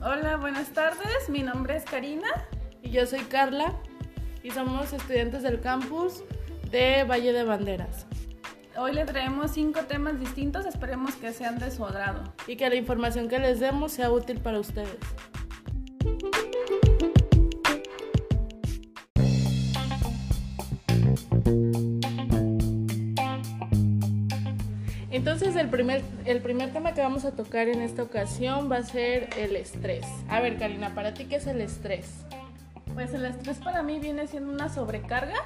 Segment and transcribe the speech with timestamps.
[0.00, 1.28] Hola, buenas tardes.
[1.28, 2.28] Mi nombre es Karina.
[2.82, 3.74] Y yo soy Carla.
[4.44, 6.22] Y somos estudiantes del campus
[6.70, 8.06] de Valle de Banderas.
[8.76, 10.66] Hoy le traemos cinco temas distintos.
[10.66, 12.22] Esperemos que sean de su agrado.
[12.46, 14.98] Y que la información que les demos sea útil para ustedes.
[25.38, 28.82] Entonces el primer, el primer tema que vamos a tocar en esta ocasión va a
[28.82, 30.04] ser el estrés.
[30.28, 32.10] A ver, Karina, ¿para ti qué es el estrés?
[32.92, 35.36] Pues el estrés para mí viene siendo una sobrecarga,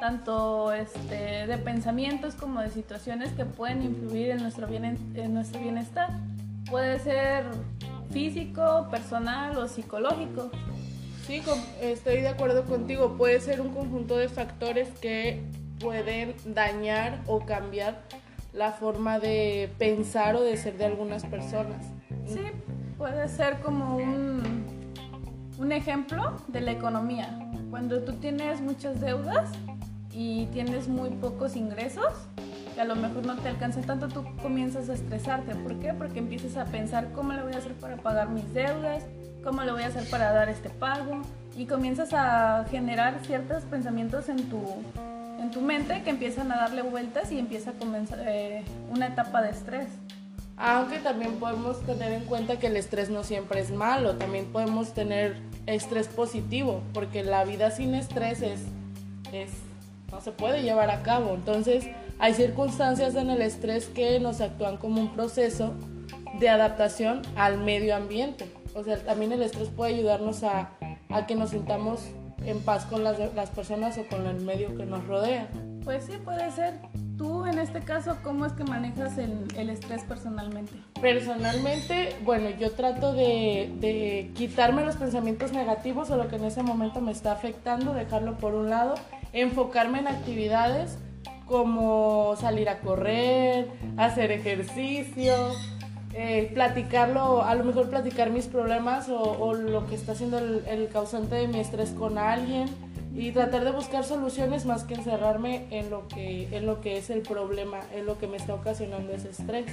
[0.00, 5.60] tanto este, de pensamientos como de situaciones que pueden influir en nuestro, bien, en nuestro
[5.60, 6.10] bienestar.
[6.68, 7.44] Puede ser
[8.10, 10.50] físico, personal o psicológico.
[11.24, 11.40] Sí,
[11.80, 13.16] estoy de acuerdo contigo.
[13.16, 15.40] Puede ser un conjunto de factores que
[15.78, 18.02] pueden dañar o cambiar
[18.56, 21.84] la forma de pensar o de ser de algunas personas.
[22.26, 22.40] Sí,
[22.96, 24.64] puede ser como un,
[25.58, 27.38] un ejemplo de la economía.
[27.70, 29.50] Cuando tú tienes muchas deudas
[30.10, 32.12] y tienes muy pocos ingresos,
[32.74, 35.54] que a lo mejor no te alcanza tanto, tú comienzas a estresarte.
[35.54, 35.92] ¿Por qué?
[35.92, 39.04] Porque empiezas a pensar cómo le voy a hacer para pagar mis deudas,
[39.44, 41.20] cómo le voy a hacer para dar este pago,
[41.56, 44.62] y comienzas a generar ciertos pensamientos en tu,
[45.38, 49.42] en tu mente que empiezan a darle vueltas y empieza a comenzar eh, una etapa
[49.42, 49.88] de estrés.
[50.56, 54.94] Aunque también podemos tener en cuenta que el estrés no siempre es malo, también podemos
[54.94, 58.60] tener estrés positivo, porque la vida sin estrés es,
[59.32, 59.50] es
[60.10, 61.34] no se puede llevar a cabo.
[61.34, 61.86] Entonces,
[62.18, 65.74] hay circunstancias en el estrés que nos actúan como un proceso
[66.38, 68.50] de adaptación al medio ambiente.
[68.74, 70.70] O sea, también el estrés puede ayudarnos a,
[71.10, 72.00] a que nos sintamos
[72.46, 75.48] en paz con las, las personas o con el medio que nos rodea.
[75.84, 76.74] Pues sí, puede ser.
[77.16, 80.72] Tú, en este caso, ¿cómo es que manejas el, el estrés personalmente?
[81.00, 86.62] Personalmente, bueno, yo trato de, de, quitarme los pensamientos negativos o lo que en ese
[86.62, 88.96] momento me está afectando, dejarlo por un lado,
[89.32, 90.98] enfocarme en actividades
[91.46, 95.34] como salir a correr, hacer ejercicio,
[96.18, 100.64] eh, platicarlo, a lo mejor platicar mis problemas o, o lo que está siendo el,
[100.66, 102.68] el, causante de mi estrés con alguien
[103.14, 107.08] y tratar de buscar soluciones más que encerrarme en lo que, en lo que es
[107.08, 109.66] el problema, en lo que me está ocasionando ese estrés.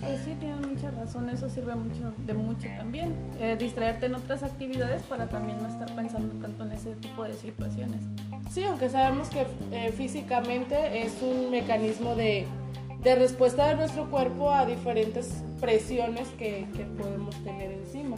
[0.00, 3.14] Pues sí, tienes mucha razón, eso sirve mucho, de mucho también.
[3.40, 7.34] Eh, distraerte en otras actividades para también no estar pensando tanto en ese tipo de
[7.34, 8.02] situaciones.
[8.50, 12.46] Sí, aunque sabemos que eh, físicamente es un mecanismo de
[13.06, 15.28] de respuesta de nuestro cuerpo a diferentes
[15.60, 18.16] presiones que, que, podemos tener encima.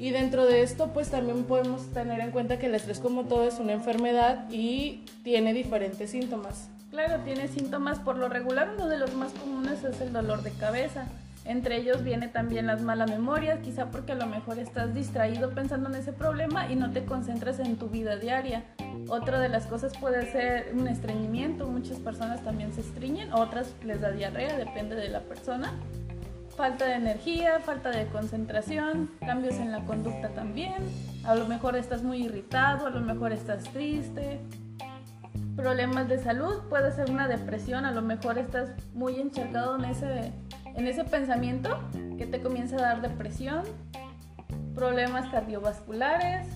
[0.00, 3.44] Y dentro de esto, pues también podemos tener en cuenta que el estrés como todo
[3.46, 6.70] es una enfermedad y tiene diferentes síntomas.
[6.90, 10.50] Claro, tiene síntomas por lo regular, uno de los más comunes es el dolor de
[10.50, 11.06] cabeza.
[11.44, 15.88] Entre ellos viene también las malas memorias, quizá porque a lo mejor estás distraído pensando
[15.88, 18.64] en ese problema y no te concentras en tu vida diaria.
[19.08, 24.00] Otra de las cosas puede ser un estreñimiento, muchas personas también se estreñen, otras les
[24.00, 25.72] da diarrea, depende de la persona.
[26.56, 30.74] Falta de energía, falta de concentración, cambios en la conducta también.
[31.24, 34.38] A lo mejor estás muy irritado, a lo mejor estás triste.
[35.56, 40.32] Problemas de salud, puede ser una depresión, a lo mejor estás muy encharcado en ese,
[40.76, 41.78] en ese pensamiento
[42.18, 43.62] que te comienza a dar depresión.
[44.74, 46.46] Problemas cardiovasculares,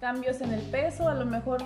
[0.00, 1.62] cambios en el peso, a lo mejor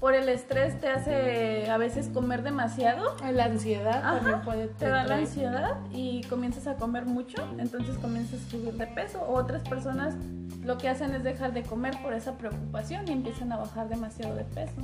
[0.00, 3.16] por el estrés te hace a veces comer demasiado.
[3.32, 7.96] La ansiedad Ajá, también puede te da la ansiedad y comienzas a comer mucho, entonces
[7.98, 9.22] comienzas a subir de peso.
[9.22, 10.14] O otras personas
[10.62, 14.34] lo que hacen es dejar de comer por esa preocupación y empiezan a bajar demasiado
[14.34, 14.82] de peso.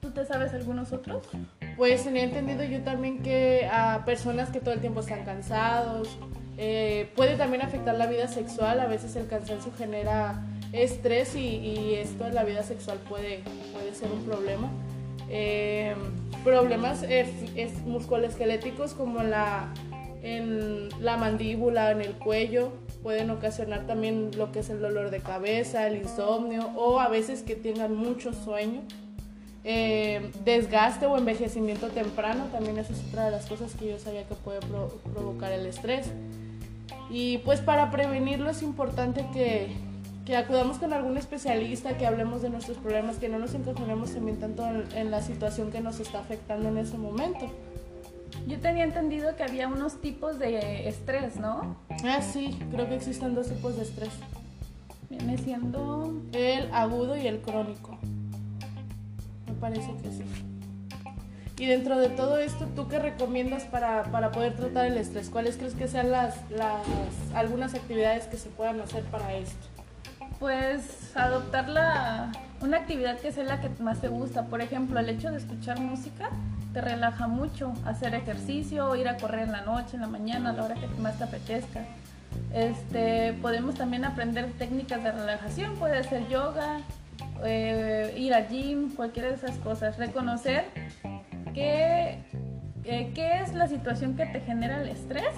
[0.00, 1.22] ¿Tú te sabes algunos otros?
[1.76, 6.16] Pues tenía entendido yo también que a personas que todo el tiempo están cansados,
[6.56, 10.42] eh, puede también afectar la vida sexual, a veces el cansancio genera
[10.72, 13.40] estrés y, esto en la vida sexual puede,
[13.72, 14.70] puede ser un problema.
[15.28, 15.94] Eh,
[16.44, 17.26] problemas eh,
[17.84, 19.68] musculoesqueléticos como la,
[20.22, 22.72] en la mandíbula, en el cuello,
[23.02, 27.42] pueden ocasionar también lo que es el dolor de cabeza, el insomnio o a veces
[27.42, 28.82] que tengan mucho sueño.
[29.68, 34.22] Eh, desgaste o envejecimiento temprano, también eso es otra de las cosas que yo sabía
[34.22, 36.06] que puede pro provocar el estrés.
[37.10, 39.72] Y pues para prevenirlo es importante que,
[40.24, 44.38] que acudamos con algún especialista, que hablemos de nuestros problemas, que no nos encajonemos también
[44.38, 47.50] tanto en, en, la situación que nos está afectando en ese momento.
[48.46, 51.76] Yo tenía entendido que había unos tipos de estrés, ¿no?
[52.04, 54.12] Ah, sí, creo que existen dos tipos de estrés.
[55.10, 56.14] Viene siendo...
[56.32, 57.98] El agudo y el crónico.
[59.60, 60.24] Parece que sí.
[61.58, 65.30] Y dentro de todo esto, ¿tú qué recomiendas para, para poder tratar el estrés?
[65.30, 66.86] ¿Cuáles crees que sean las, las,
[67.34, 69.66] algunas actividades que se puedan hacer para esto?
[70.38, 72.30] Pues adoptar la,
[72.60, 74.46] una actividad que sea la que más te gusta.
[74.46, 76.28] Por ejemplo, el hecho de escuchar música
[76.74, 77.72] te relaja mucho.
[77.86, 80.88] Hacer ejercicio, ir a correr en la noche, en la mañana, a la hora que
[81.00, 81.86] más te apetezca.
[82.52, 86.80] Este, podemos también aprender técnicas de relajación, puede ser yoga,
[87.44, 89.98] eh, ir al gym, cualquiera de esas cosas.
[89.98, 90.64] Reconocer
[91.54, 92.18] qué,
[92.84, 95.34] eh, qué es la situación que te genera el estrés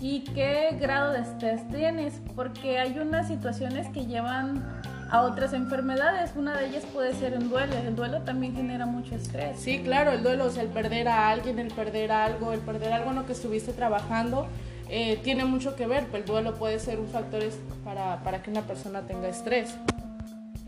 [0.00, 4.80] y qué grado de estrés tienes, porque hay unas situaciones que llevan
[5.10, 6.32] a otras enfermedades.
[6.36, 7.76] Una de ellas puede ser el duelo.
[7.76, 9.58] El duelo también genera mucho estrés.
[9.58, 13.10] Sí, claro, el duelo es el perder a alguien, el perder algo, el perder algo
[13.10, 14.46] en lo que estuviste trabajando.
[14.88, 17.42] Eh, tiene mucho que ver, el duelo puede ser un factor
[17.84, 19.76] para, para que una persona tenga estrés.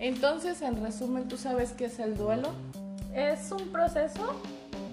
[0.02, 2.48] Entonces, en resumen, ¿tú sabes qué es el duelo?
[3.14, 4.34] Es un proceso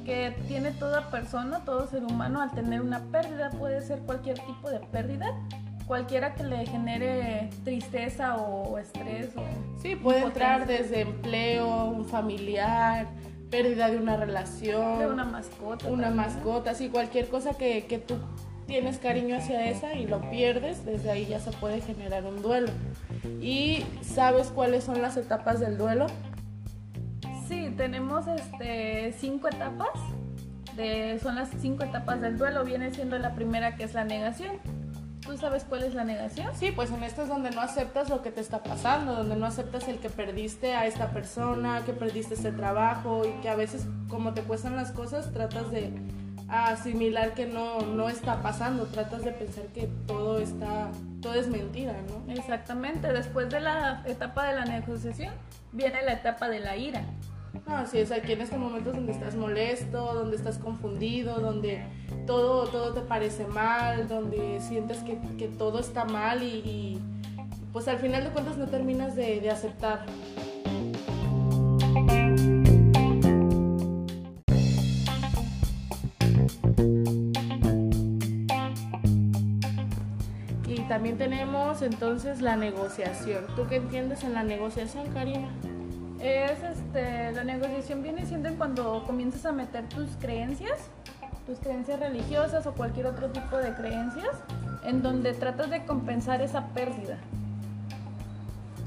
[0.06, 4.70] que tiene toda persona, todo ser humano al tener una pérdida, puede ser cualquier tipo
[4.70, 5.34] de pérdida,
[5.88, 9.36] cualquiera que le genere tristeza o estrés.
[9.36, 9.42] O
[9.82, 13.08] sí, puede entrar desde empleo, un familiar,
[13.50, 15.88] pérdida de una relación, de una mascota.
[15.88, 18.14] Una mascota, sí, cualquier cosa que, que tú
[18.69, 22.69] tienes cariño hacia esa y lo pierdes, desde ahí ya se puede generar un duelo.
[23.42, 26.06] ¿Y sabes cuáles son las etapas del duelo?
[27.48, 29.89] Sí, tenemos este, cinco etapas.
[30.75, 32.63] De, son las cinco etapas del duelo.
[32.63, 34.57] Viene siendo la primera que es la negación.
[35.25, 36.50] ¿Tú sabes cuál es la negación?
[36.56, 39.48] Sí, pues en esta es donde no aceptas lo que te está pasando, donde no
[39.48, 43.88] aceptas el que perdiste a esta persona, que perdiste este trabajo y que a veces
[44.07, 45.92] como te cuestan las cosas tratas de
[46.50, 50.90] asimilar que no, no está pasando, tratas de pensar que todo está,
[51.22, 52.31] todo es mentira, ¿no?
[52.34, 55.34] Exactamente, después de la etapa de la negociación
[55.72, 57.04] viene la etapa de la ira.
[57.68, 61.84] Ah, sí, es aquí en este momento donde estás molesto, donde estás confundido, donde
[62.25, 67.00] todo, todo te parece mal, donde sientes que, todo está mal y,
[67.72, 70.06] pues al final de cuentas no terminas de, de aceptar.
[81.10, 83.46] También tenemos entonces la negociación.
[83.56, 85.48] ¿Tú qué entiendes en la negociación, Karina?
[86.20, 90.90] Es este, la negociación viene siendo cuando comienzas a meter tus creencias,
[91.48, 94.30] tus creencias religiosas o cualquier otro tipo de creencias,
[94.84, 97.18] en donde tratas de compensar esa pérdida.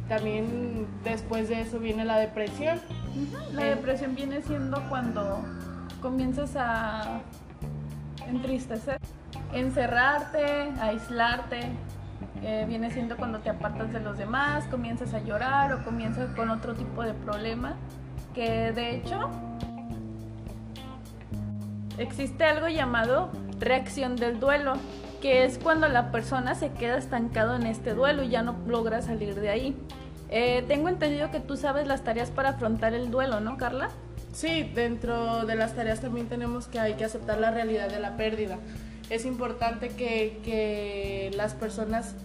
[0.08, 2.80] También después de eso viene la depresión.
[3.52, 5.40] La depresión viene siendo cuando
[6.00, 7.20] comienzas a
[8.28, 8.98] entristecer,
[9.52, 11.72] encerrarte, aislarte,
[12.66, 16.74] viene siendo cuando te apartas de los demás, comienzas a llorar o comienzas con otro
[16.74, 17.76] tipo de problema,
[18.34, 19.30] que de hecho
[21.98, 24.74] existe algo llamado reacción del duelo,
[25.20, 29.02] que es cuando la persona se queda estancado en este duelo y ya no logra
[29.02, 29.76] salir de ahí.
[30.28, 33.90] Eh, tengo entendido que tú sabes las tareas para afrontar el duelo, ¿no, Carla?
[34.32, 38.16] Sí, dentro de las tareas también tenemos que hay que aceptar la realidad de la
[38.16, 38.58] pérdida.
[39.10, 42.16] Es importante que, que las personas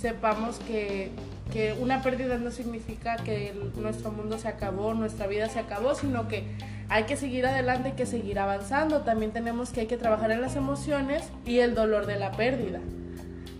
[0.00, 1.10] sepamos que,
[1.52, 6.26] que una pérdida no significa que nuestro mundo se acabó, nuestra vida se acabó, sino
[6.26, 6.44] que
[6.88, 9.02] hay que seguir adelante, hay que seguir avanzando.
[9.02, 12.80] También tenemos que hay que trabajar en las emociones y el dolor de la pérdida.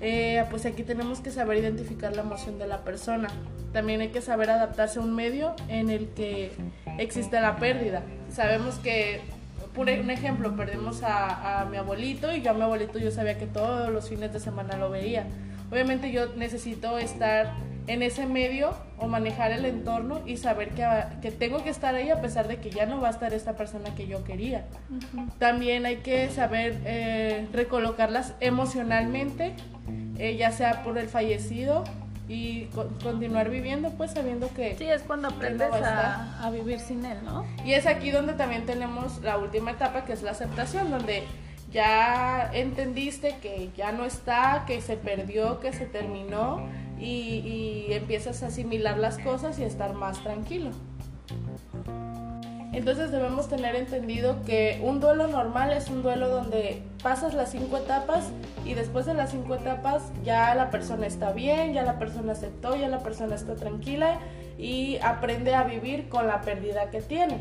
[0.00, 3.28] Eh, pues aquí tenemos que saber identificar la emoción de la persona.
[3.74, 6.52] También hay que saber adaptarse a un medio en el que
[6.98, 8.02] existe la pérdida.
[8.32, 9.20] Sabemos que,
[9.74, 13.36] por un ejemplo, perdemos a, a mi abuelito y yo a mi abuelito yo sabía
[13.36, 15.26] que todos los fines de semana lo veía
[15.70, 17.54] Obviamente yo necesito estar
[17.86, 20.86] en ese medio o manejar el entorno y saber que,
[21.22, 23.54] que, tengo que estar ahí a pesar de que ya no va a estar esta
[23.56, 24.66] persona que yo quería.
[25.38, 29.54] También hay que saber eh, recolocarlas emocionalmente,
[30.18, 31.84] eh, ya sea por el fallecido
[32.28, 32.66] y
[33.02, 34.76] continuar viviendo pues sabiendo que...
[34.76, 37.44] Sí, es cuando aprendes a, a vivir sin él, ¿no?
[37.64, 41.24] Y es aquí donde también tenemos la última etapa que es la aceptación, donde
[41.70, 46.66] ya entendiste que ya no está, que se perdió, que se terminó
[46.98, 50.70] y, empiezas a asimilar las cosas y a estar más tranquilo.
[52.72, 57.78] Entonces debemos tener entendido que un duelo normal es un duelo donde pasas las cinco
[57.78, 58.28] etapas
[58.64, 62.76] y después de las cinco etapas ya la persona está bien, ya la persona aceptó,
[62.76, 64.20] ya la persona está tranquila
[64.56, 67.40] y aprende a vivir con la pérdida que tiene.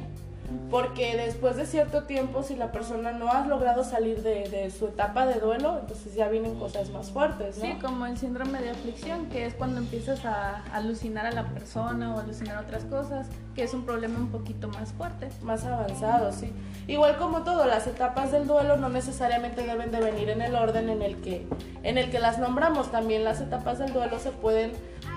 [0.70, 5.26] Porque después de cierto tiempo, si la persona no ha logrado salir de, su etapa
[5.26, 7.66] de duelo, entonces ya vienen cosas más fuertes, ¿no?
[7.66, 12.14] Sí, como el síndrome de aflicción, que es cuando empiezas a alucinar a la persona
[12.16, 15.30] o alucinar otras cosas, que es un problema un poquito más fuerte.
[15.42, 16.52] Más avanzado, sí.
[16.88, 20.90] Igual como todo, las etapas del duelo no necesariamente deben de venir en el orden
[20.90, 21.48] en el que,
[21.84, 22.92] en el que las nombramos.
[22.92, 24.72] También las etapas del duelo se pueden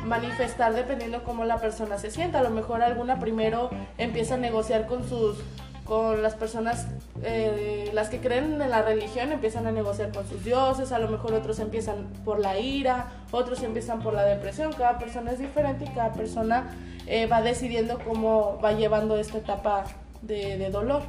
[0.05, 2.41] manifestar dependiendo cómo la persona se sienta.
[2.41, 5.39] A lo mejor alguna primero empieza a negociar con sus
[5.85, 6.87] con las personas,
[7.23, 11.09] eh, las que creen en la religión empiezan a negociar con sus dioses, a lo
[11.09, 15.85] mejor otros empiezan por la ira, otros empiezan por la depresión, cada persona es diferente
[15.85, 16.71] y cada persona
[17.07, 19.85] eh, va decidiendo cómo va llevando esta etapa
[20.23, 21.03] de, de dolor.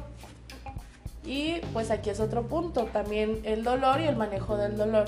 [1.24, 5.06] Y pues aquí es otro punto, también el dolor y el manejo del dolor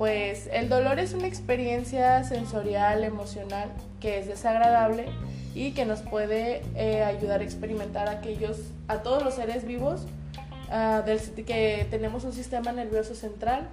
[0.00, 3.68] pues el dolor es una experiencia sensorial, emocional,
[4.00, 5.04] que es desagradable
[5.54, 8.56] y que nos puede eh, ayudar a experimentar a aquellos,
[8.88, 10.06] a todos los seres vivos,
[10.70, 13.68] uh, del, que tenemos un sistema nervioso central,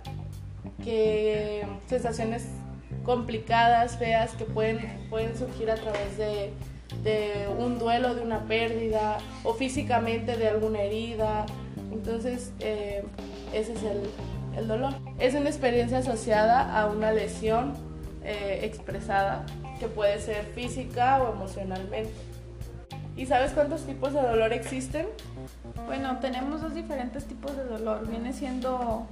[0.83, 2.43] que sensaciones
[3.05, 6.51] complicadas, feas, que pueden, pueden surgir a través de,
[7.57, 11.45] un duelo, de una pérdida, o físicamente de alguna herida.
[11.93, 13.05] Entonces, eh,
[13.53, 14.01] ese es el,
[14.57, 14.93] el dolor.
[15.19, 17.73] Es una experiencia asociada a una lesión
[18.23, 19.45] eh, expresada
[19.79, 22.11] que puede ser física o emocionalmente.
[23.15, 25.07] ¿Y sabes cuántos tipos de dolor existen?
[25.85, 28.07] Bueno, tenemos dos diferentes tipos de dolor.
[28.07, 29.07] Viene siendo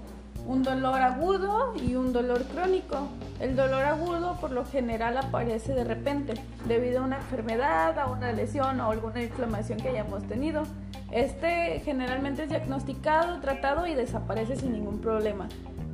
[0.47, 3.09] un dolor agudo y un dolor crónico.
[3.39, 6.33] El dolor agudo por lo general aparece de repente
[6.67, 10.63] debido a una enfermedad, a una lesión o alguna inflamación que hayamos tenido.
[11.11, 15.47] Este generalmente es diagnosticado, tratado y desaparece sin ningún problema.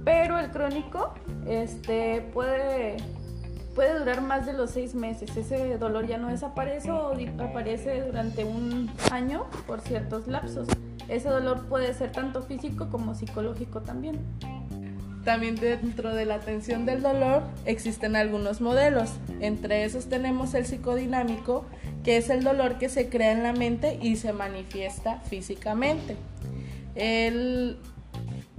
[0.04, 1.14] Pero el crónico
[1.48, 2.98] este, puede,
[3.74, 5.36] puede durar más de los seis meses.
[5.36, 10.68] Ese dolor ya no desaparece o aparece durante un año por ciertos lapsos.
[11.08, 14.20] Ese dolor puede ser tanto físico como psicológico también.
[15.24, 19.12] También dentro de la atención del dolor existen algunos modelos.
[19.40, 21.66] Entre esos tenemos el psicodinámico,
[22.04, 26.16] que es el dolor que se crea en la mente y se manifiesta físicamente.
[26.96, 27.78] El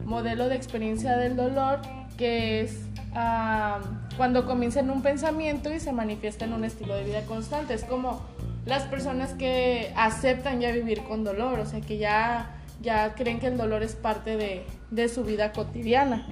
[0.05, 1.81] modelo de experiencia del dolor,
[2.17, 2.79] que es
[3.15, 3.81] ah,
[4.17, 7.75] cuando comienza en un pensamiento y se manifiesta en un estilo de vida constante.
[7.75, 8.21] Es como
[8.65, 13.49] las personas que aceptan ya vivir con dolor, o sea, que ya, ya creen que
[13.49, 16.27] el dolor es parte de, de su vida cotidiana.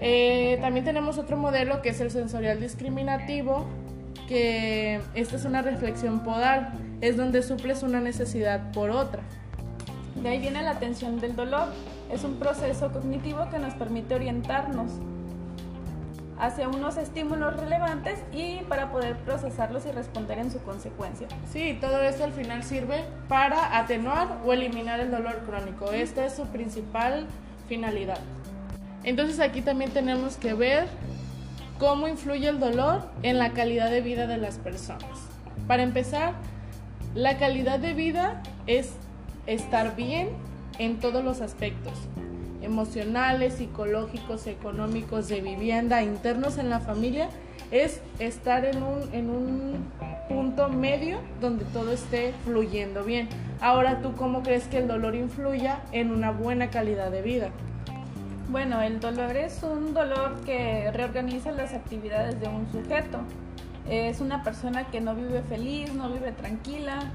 [0.00, 3.66] Eh, también tenemos otro modelo que es el sensorial discriminativo,
[4.26, 9.22] que esta es una reflexión podal, es donde suples una necesidad por otra.
[10.22, 11.68] De ahí viene la atención del dolor.
[12.10, 14.90] Es un proceso cognitivo que nos permite orientarnos
[16.42, 21.28] hacia unos estímulos relevantes y para poder procesarlos y responder en su consecuencia.
[21.52, 25.92] Sí, todo esto al final sirve para atenuar o eliminar el dolor crónico.
[25.92, 27.26] Esta es su principal
[27.68, 28.18] finalidad.
[29.04, 30.88] Entonces aquí también tenemos que ver
[31.78, 35.28] cómo influye el dolor en la calidad de vida de las personas.
[35.68, 36.34] Para empezar,
[37.14, 38.94] la calidad de vida es
[39.46, 40.30] estar bien
[40.80, 41.92] en todos los aspectos,
[42.62, 47.28] emocionales, psicológicos, económicos, de vivienda, internos en la familia,
[47.70, 49.86] es estar en un, en un
[50.28, 53.28] punto medio donde todo esté fluyendo bien.
[53.60, 57.50] Ahora, ¿tú cómo crees que el dolor influya en una buena calidad de vida?
[58.48, 63.18] Bueno, el dolor es un dolor que reorganiza las actividades de un sujeto.
[63.88, 67.10] Es una persona que no vive feliz, no vive tranquila,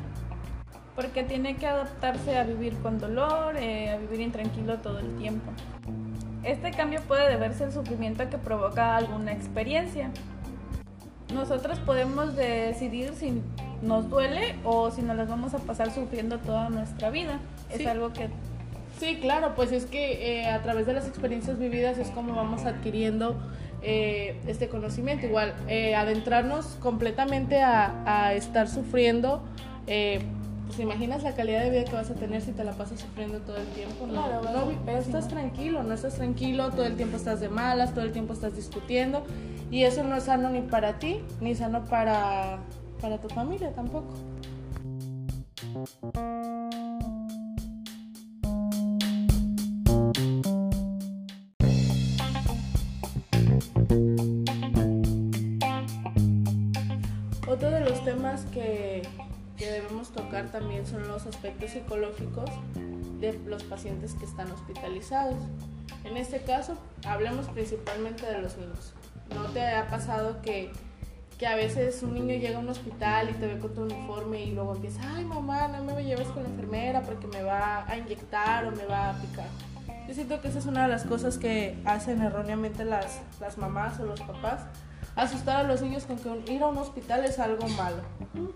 [0.97, 5.51] porque tiene que adaptarse a vivir con dolor, eh, a vivir intranquilo todo el tiempo.
[6.43, 10.09] Este cambio puede deberse al sufrimiento que provoca alguna experiencia.
[11.31, 13.43] Nosotros podemos decidir si
[13.83, 17.39] nos duele o si nos las vamos a pasar sufriendo toda nuestra vida.
[17.69, 18.29] Es algo que
[18.99, 22.65] Sí, claro, pues es que eh, a través de las experiencias vividas es como vamos
[22.65, 23.37] adquiriendo
[23.83, 25.27] eh, este conocimiento.
[25.27, 29.43] Igual, eh, adentrarnos completamente a, estar sufriendo,
[30.67, 33.39] pues imaginas la calidad de vida que vas a tener si te la pasas sufriendo
[33.39, 34.05] todo el tiempo.
[34.05, 34.41] No, claro,
[34.85, 38.33] no, estás tranquilo, no estás tranquilo, todo el tiempo estás de malas, todo el tiempo
[38.33, 39.23] estás discutiendo
[39.71, 42.59] y eso no es sano ni para ti, ni sano para,
[43.01, 44.13] para tu familia tampoco.
[60.47, 62.49] También son los aspectos psicológicos
[63.19, 65.37] de los pacientes que están hospitalizados.
[66.03, 68.93] En este caso, hablemos principalmente de los niños.
[69.33, 70.71] ¿No te ha pasado que,
[71.37, 74.43] que a veces un niño llega a un hospital y te ve con tu uniforme
[74.43, 77.97] y luego empieza, ay mamá, no me lleves con la enfermera porque me va a
[77.97, 79.47] inyectar o me va a picar.
[80.07, 83.99] Yo siento que esa es una de las cosas que hacen erróneamente las, las mamás
[83.99, 84.61] o los papás.
[85.17, 88.03] Asustar a los niños con que ir a un hospital es algo malo.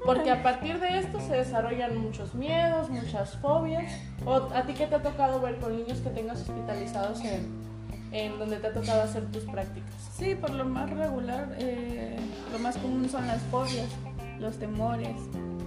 [0.06, 3.92] Porque a partir de esto se desarrollan muchos miedos, muchas fobias.
[4.26, 7.48] ¿O a ti qué te ha tocado ver con niños que tengas hospitalizados en,
[8.12, 9.92] en donde te ha tocado hacer tus prácticas?
[10.16, 12.16] Sí, por lo más regular, eh,
[12.54, 13.90] lo más común son las fobias,
[14.40, 15.18] los temores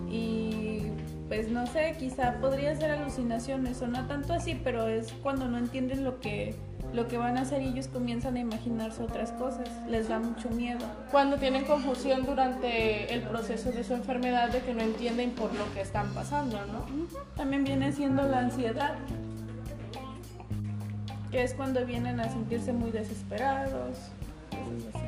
[0.09, 0.93] y
[1.27, 5.59] pues no sé, quizá podría ser alucinaciones o no tanto así, pero es cuando no
[5.59, 6.55] entienden lo que
[6.95, 10.87] lo que van a hacer ellos comienzan a imaginarse otras cosas, les da mucho miedo.
[11.11, 15.73] Cuando tienen confusión durante el proceso de su enfermedad de que no entienden por lo
[15.75, 16.87] que están pasando, ¿no?
[17.37, 18.95] También viene siendo la ansiedad,
[21.33, 23.99] que es cuando vienen a sentirse muy desesperados,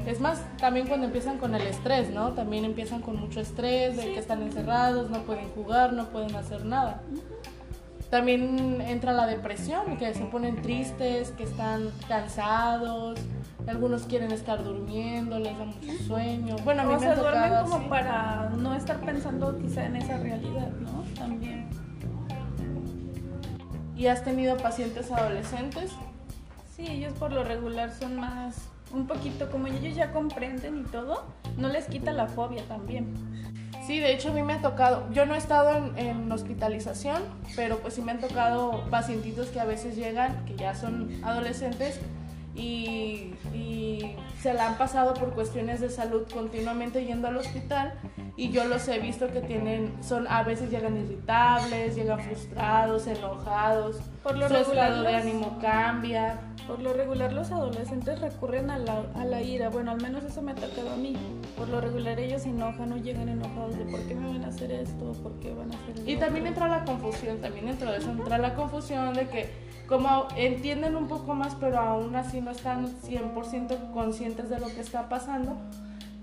[0.07, 2.33] es más, también cuando empiezan con el estrés, ¿no?
[2.33, 6.65] También empiezan con mucho estrés, de que están encerrados, no pueden jugar, no pueden hacer
[6.65, 7.01] nada.
[8.11, 13.19] También entra la depresión, que se ponen tristes, que están cansados,
[13.67, 16.57] algunos quieren estar durmiendo, les da mucho sueño.
[16.65, 20.71] Bueno, a mí o me duermen como para no estar pensando quizá en esa realidad,
[20.81, 21.03] ¿no?
[21.19, 21.69] También.
[23.97, 25.91] ¿Y has tenido pacientes adolescentes?
[26.77, 31.25] Sí, ellos por lo regular son más un poquito, como ellos ya comprenden y todo,
[31.57, 33.15] no les quita la fobia también.
[33.87, 37.23] Sí, de hecho a mí me ha tocado, yo no he estado en, hospitalización,
[37.55, 42.01] pero pues sí me han tocado pacientitos que a veces llegan, que ya son adolescentes
[42.57, 47.95] y, y, se la han pasado por cuestiones de salud continuamente yendo al hospital
[48.37, 53.97] y yo los he visto que tienen, son a veces llegan irritables, llegan frustrados, enojados,
[54.23, 56.39] por lo su estado de ánimo cambia.
[56.67, 60.43] Por lo regular los adolescentes recurren a la, a la ira, bueno, al menos eso
[60.43, 61.15] me ha tocado a mí.
[61.57, 64.49] Por lo regular ellos se enojan o llegan enojados de por qué me van a
[64.49, 67.99] hacer esto, por qué van a hacer Y también entra la confusión, también dentro de
[67.99, 72.51] eso entra la confusión de que como entienden un poco más, pero aún así no
[72.51, 75.57] están 100% conscientes de lo que está pasando,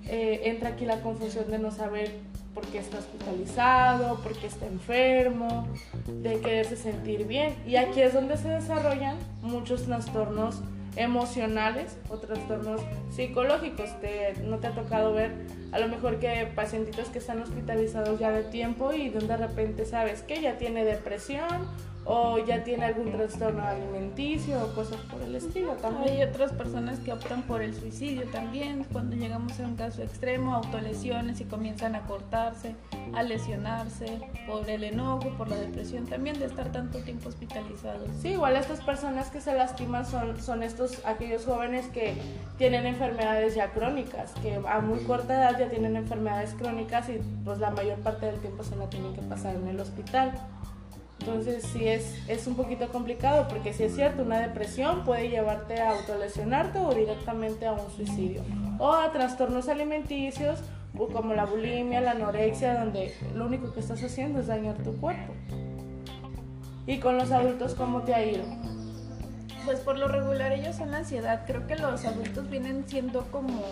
[0.05, 2.12] eh, entra aquí la confusión de no saber
[2.53, 5.67] por qué está hospitalizado, por qué está enfermo,
[6.07, 7.55] de quererse sentir bien.
[7.65, 10.62] Y aquí es donde se desarrollan muchos trastornos
[10.95, 13.89] emocionales o trastornos psicológicos.
[14.43, 15.32] ¿No te ha tocado ver
[15.71, 20.21] a lo mejor que pacientitos que están hospitalizados ya de tiempo y de repente sabes
[20.21, 21.47] que ya tiene depresión
[22.06, 26.13] o ya tiene algún trastorno alimenticio o cosas por el estilo también.
[26.13, 30.54] Hay otras personas que optan por el suicidio también, cuando llegamos a un caso extremo,
[30.56, 32.76] autolesiones y comienzan a cortarse,
[33.13, 38.10] a lesionarse por el enojo, por la depresión también de estar tanto tiempo hospitalizados.
[38.22, 42.16] Sí, igual estas personas que se lastiman son, son estos, aquellos jóvenes que
[42.58, 47.60] tienen enfermedades ya crónicas, que a muy corta edad ya tienen enfermedades crónicas y pues
[47.60, 50.34] la mayor parte del tiempo se la tienen que pasar en el hospital.
[51.25, 55.79] Entonces sí es, es un poquito complicado porque si es cierto, una depresión puede llevarte
[55.79, 58.41] a autolesionarte o directamente a un suicidio.
[58.77, 60.59] O a trastornos alimenticios
[61.13, 65.33] como la bulimia, la anorexia, donde lo único que estás haciendo es dañar tu cuerpo.
[66.86, 68.43] ¿Y con los adultos cómo te ha ido?
[69.63, 71.45] Pues por lo regular ellos son la ansiedad.
[71.47, 73.63] Creo que los adultos vienen siendo como,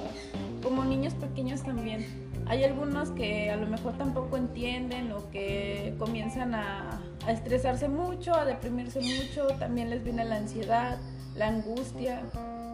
[0.61, 2.05] como niños pequeños también.
[2.47, 8.45] Hay algunos que a lo mejor tampoco entienden o que comienzan a, estresarse mucho, a
[8.45, 10.97] deprimirse mucho, también les viene la ansiedad,
[11.35, 12.23] la angustia,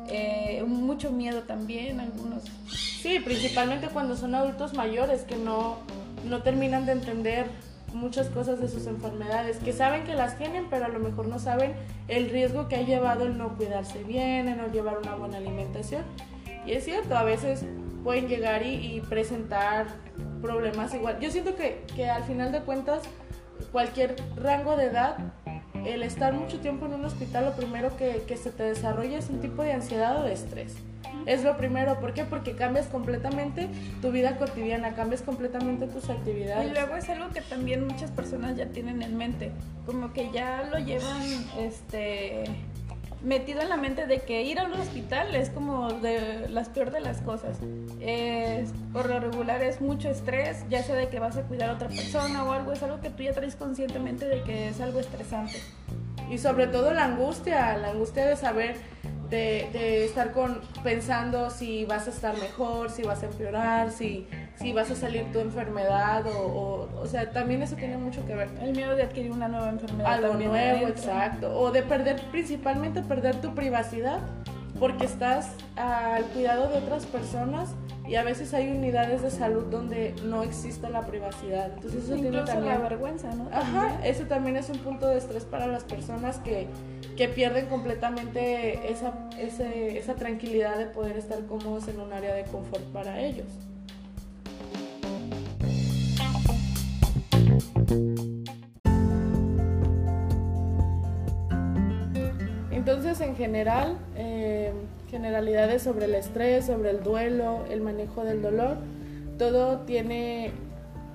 [0.10, 2.44] eh, mucho miedo también, algunos.
[2.70, 5.78] Sí, principalmente cuando son adultos mayores que no,
[6.26, 7.48] no terminan de entender
[7.94, 11.40] muchas cosas de sus enfermedades, que saben que las tienen, pero a lo mejor no
[11.40, 11.74] saben
[12.08, 16.04] el riesgo que ha llevado el no cuidarse bien, el no llevar una buena alimentación.
[16.68, 17.64] Y es cierto, a veces
[18.04, 19.88] pueden llegar y, presentar
[20.42, 21.20] problemas igual.
[21.20, 23.02] Yo siento que, que al final de cuentas
[23.72, 25.18] cualquier rango de edad,
[25.86, 29.30] el estar mucho tiempo en un hospital, lo primero que, que, se te desarrolla es
[29.30, 30.76] un tipo de ansiedad o de estrés.
[31.26, 32.24] Es lo primero, ¿por qué?
[32.24, 33.70] Porque cambias completamente
[34.02, 36.70] tu vida cotidiana, cambias completamente tus actividades.
[36.70, 39.52] Y luego es algo que también muchas personas ya tienen en mente,
[39.86, 41.22] como que ya lo llevan,
[41.60, 42.46] este,
[43.24, 47.00] metido en la mente de que ir al hospital es como de las peor de
[47.00, 47.58] las cosas.
[48.94, 51.90] por lo regular es mucho estrés, ya sea de que vas a cuidar a otra
[51.90, 55.60] persona o algo, es algo que tú ya traes conscientemente de que es algo estresante.
[56.30, 58.76] Y sobre todo la angustia, la angustia de saber
[59.30, 64.28] de, estar con, pensando si vas a estar mejor, si vas a empeorar, si,
[64.60, 68.50] si vas a salir tu enfermedad o, o, sea, también eso tiene mucho que ver.
[68.62, 70.14] El miedo de adquirir una nueva enfermedad.
[70.14, 71.60] Algo nuevo, exacto.
[71.60, 74.20] O de perder, principalmente perder tu privacidad
[74.80, 77.76] porque estás al cuidado de otras personas
[78.08, 81.72] y a veces hay unidades de salud donde no existe la privacidad.
[81.74, 82.74] Entonces eso Incluso tiene también...
[82.76, 83.50] la vergüenza, ¿no?
[83.52, 86.68] Ajá, eso también es un punto de estrés para las personas que,
[87.18, 92.44] que pierden completamente esa, ese, esa tranquilidad de poder estar cómodos en un área de
[92.44, 93.48] confort para ellos.
[103.38, 104.74] General, eh,
[105.10, 108.78] generalidades sobre el estrés, sobre el duelo, el manejo del dolor,
[109.38, 110.52] todo tiene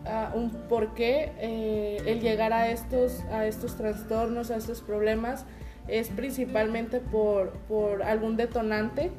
[0.06, 1.32] uh, un porqué.
[1.38, 5.44] Eh, el llegar a estos, a estos trastornos, a estos problemas,
[5.88, 9.10] es principalmente por, por algún detonante.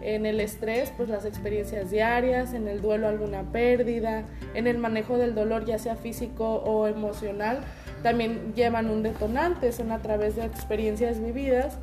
[0.00, 5.16] En el estrés, pues las experiencias diarias, en el duelo alguna pérdida, en el manejo
[5.16, 7.60] del dolor, ya sea físico o emocional,
[8.02, 11.78] también llevan un detonante, son a través de experiencias vividas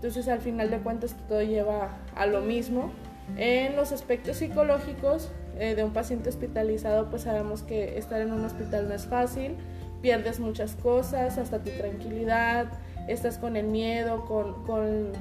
[0.00, 2.90] entonces al final de cuentas todo lleva a lo mismo.
[3.36, 8.42] En los aspectos psicológicos eh, de un paciente hospitalizado, pues sabemos que estar en un
[8.42, 9.56] hospital no es fácil,
[10.00, 12.68] pierdes muchas cosas, hasta tu tranquilidad,
[13.08, 15.12] estás con el miedo, con, con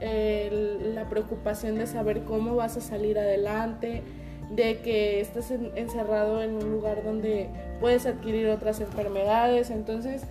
[0.00, 4.02] el, la preocupación de saber cómo vas a salir adelante,
[4.50, 7.48] de que estás en, encerrado en un lugar donde
[7.80, 9.70] puedes adquirir otras enfermedades.
[9.70, 10.24] Entonces,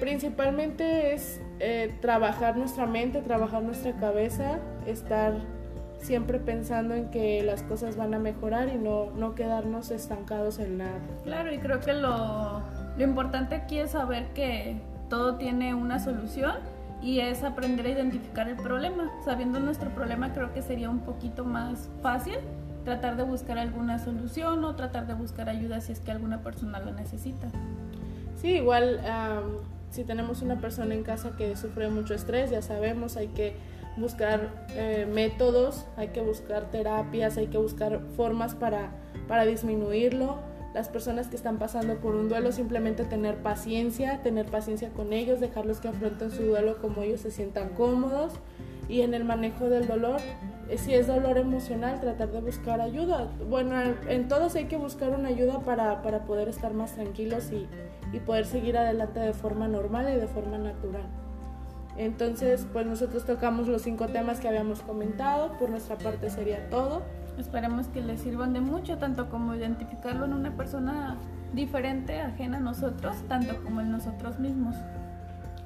[0.00, 5.34] principalmente es eh, trabajar nuestra mente, trabajar nuestra cabeza, estar
[5.98, 10.78] siempre pensando en que las cosas van a mejorar y no, no quedarnos estancados en
[10.78, 10.98] nada.
[11.22, 12.62] Claro, y creo que lo,
[12.98, 14.76] lo importante aquí es saber que
[15.08, 16.56] todo tiene una solución
[17.00, 19.12] y es aprender a identificar el problema.
[19.24, 22.38] Sabiendo nuestro problema creo que sería un poquito más fácil
[22.84, 26.80] tratar de buscar alguna solución o tratar de buscar ayuda si es que alguna persona
[26.80, 27.46] lo necesita.
[28.34, 33.16] Sí, igual um, si tenemos una persona en casa que sufre mucho estrés, ya sabemos,
[33.16, 33.54] hay que
[33.98, 38.90] buscar eh, métodos, hay que buscar terapias, hay que buscar formas para,
[39.28, 40.38] para disminuirlo.
[40.72, 45.40] Las personas que están pasando por un duelo, simplemente tener paciencia, tener paciencia con ellos,
[45.40, 48.32] dejarlos que afronten su duelo como ellos se sientan cómodos.
[48.88, 50.20] Y en el manejo del dolor,
[50.70, 53.30] eh, si es dolor emocional, tratar de buscar ayuda.
[53.50, 53.74] Bueno,
[54.08, 57.68] en todos hay que buscar una ayuda para, para poder estar más tranquilos y,
[58.12, 61.04] y poder seguir adelante de forma normal y de forma natural.
[61.96, 67.02] Entonces, pues nosotros tocamos los cinco temas que habíamos comentado, por nuestra parte sería todo.
[67.38, 71.16] Esperemos que les sirvan de mucho, tanto como identificarlo en una persona
[71.52, 74.76] diferente, ajena a nosotros, tanto como en nosotros mismos.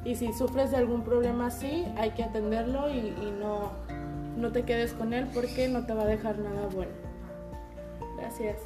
[0.05, 3.73] Y si sufres de algún problema así, hay que atenderlo y, y no,
[4.37, 6.93] no te quedes con él porque no te va a dejar nada bueno.
[8.17, 8.59] Gracias.